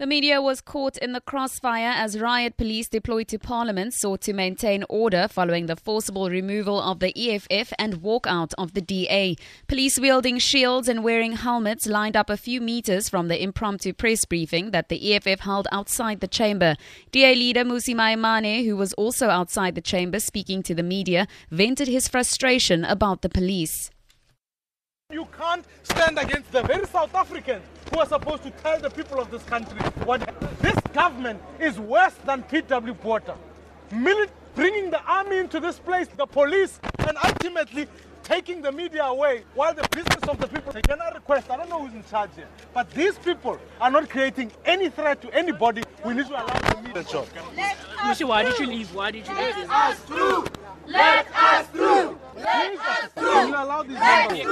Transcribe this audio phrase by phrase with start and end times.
[0.00, 4.32] The media was caught in the crossfire as riot police deployed to Parliament sought to
[4.32, 9.36] maintain order following the forcible removal of the EFF and walkout of the DA.
[9.68, 14.24] Police wielding shields and wearing helmets lined up a few meters from the impromptu press
[14.24, 16.76] briefing that the EFF held outside the chamber.
[17.12, 21.88] DA leader Mmusi Maimane, who was also outside the chamber speaking to the media, vented
[21.88, 23.90] his frustration about the police.
[25.12, 29.20] You can't stand against the very South Africans who are supposed to tell the people
[29.20, 30.20] of this country what
[30.60, 32.94] this government is worse than P.W.
[32.94, 33.36] Botha.
[33.90, 37.86] Mili- bringing the army into this place, the police, and ultimately
[38.22, 40.72] taking the media away while the business of the people.
[40.72, 44.08] They cannot request, I don't know who's in charge here, but these people are not
[44.08, 45.82] creating any threat to anybody.
[46.04, 47.26] We need to allow the media job.
[47.98, 48.94] Mmusi, why did you leave?
[48.94, 49.56] Why did you leave?
[52.34, 52.80] Please,
[53.14, 54.46] can you allow these members?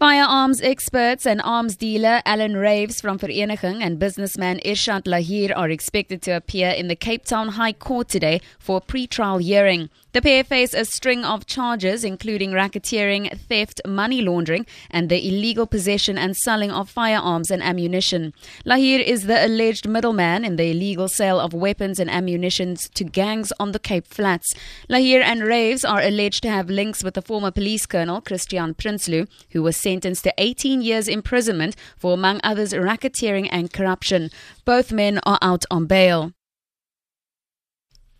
[0.00, 6.22] Firearms experts and arms dealer Alan Raves from Vereeniging and businessman Irshad Laher are expected
[6.22, 9.90] to appear in the Cape Town High Court today for a pre-trial hearing.
[10.12, 15.66] The pair face a string of charges including racketeering, theft, money laundering and the illegal
[15.66, 18.32] possession and selling of firearms and ammunition.
[18.64, 23.52] Laher is the alleged middleman in the illegal sale of weapons and ammunition to gangs
[23.60, 24.54] on the Cape Flats.
[24.88, 29.28] Laher and Raves are alleged to have links with the former police colonel Christian Prinsloo,
[29.50, 34.30] who was sentenced to 18 years imprisonment for, among others, racketeering and corruption.
[34.64, 36.32] Both men are out on bail.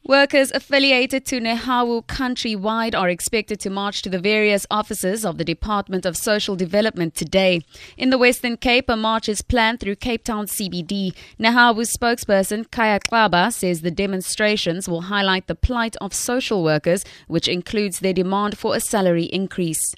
[0.04, 5.44] Workers affiliated to Nehawu countrywide are expected to march to the various offices of the
[5.44, 7.60] Department of Social Development today.
[7.96, 11.14] In the Western Cape, a march is planned through Cape Town CBD.
[11.38, 17.46] Nehawu spokesperson Khaya Xaba says the demonstrations will highlight the plight of social workers, which
[17.46, 19.94] includes their demand for a salary increase.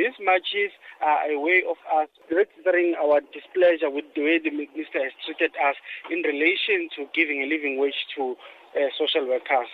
[0.00, 5.04] These marches are a way of us registering our displeasure with the way the minister
[5.04, 5.76] has treated us
[6.08, 8.32] in relation to giving a living wage to
[8.80, 9.68] uh, social workers.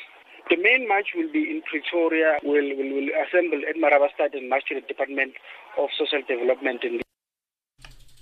[0.50, 4.64] The main march will be in Pretoria, will will, will assemble at Marabastad and march
[4.66, 5.34] to the Department
[5.78, 6.82] of Social Development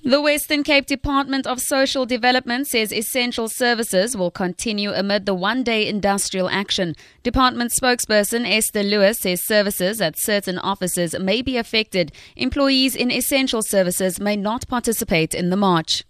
[0.06, 5.62] The Western Cape Department of Social Development says essential services will continue amid the one
[5.62, 6.94] day industrial action.
[7.22, 12.12] Department spokesperson Esther Lewis says services at certain offices may be affected.
[12.36, 16.04] Employees in essential services may not participate in the march.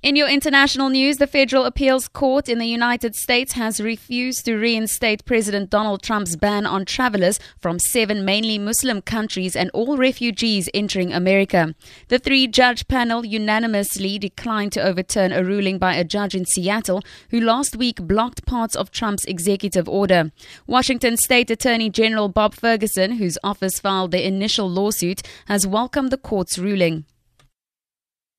[0.00, 4.54] In your international news, the Federal Appeals Court in the United States has refused to
[4.54, 10.70] reinstate President Donald Trump's ban on travelers from seven mainly Muslim countries and all refugees
[10.72, 11.74] entering America.
[12.06, 17.02] The three judge panel unanimously declined to overturn a ruling by a judge in Seattle
[17.30, 20.30] who last week blocked parts of Trump's executive order.
[20.68, 26.16] Washington State Attorney General Bob Ferguson, whose office filed the initial lawsuit, has welcomed the
[26.16, 27.04] court's ruling.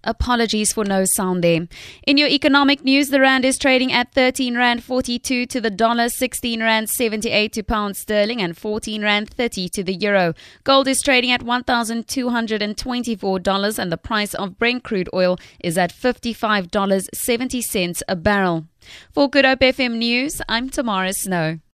[0.05, 1.67] Apologies for no sound there.
[2.07, 6.07] In your economic news, the rand is trading at 13 rand 42 to the dollar,
[6.07, 10.33] 16 rand 78 to pound sterling, and 14 rand 30 to the euro.
[10.63, 18.01] Gold is trading at $1,224, and the price of Brent crude oil is at $55.70
[18.07, 18.67] a barrel.
[19.11, 21.59] For Good Hope FM News, I'm Tamara Snow.